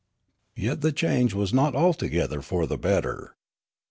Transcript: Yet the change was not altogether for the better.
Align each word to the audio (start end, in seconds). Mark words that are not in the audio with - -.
Yet 0.55 0.81
the 0.81 0.91
change 0.91 1.35
was 1.35 1.53
not 1.53 1.75
altogether 1.75 2.41
for 2.41 2.65
the 2.65 2.75
better. 2.75 3.35